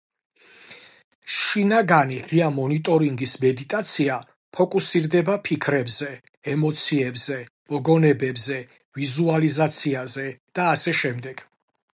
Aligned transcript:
შინაგანი 1.39 2.15
ღია 2.31 2.47
მონიტორინგის 2.55 3.33
მედიტაცია 3.43 4.15
ფოკუსირდება 4.59 5.35
ფიქრებზე, 5.49 6.09
ემოციებზე, 6.55 7.39
მოგონებებზე, 7.75 8.61
ვიზუალიზაციაზე 9.03 10.29
და 10.59 10.69
ასე 10.75 10.99
შემდეგ. 11.05 11.49